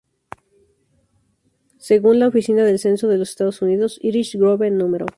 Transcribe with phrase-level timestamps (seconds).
[1.77, 4.89] Según la Oficina del Censo de los Estados Unidos, Irish Grove No.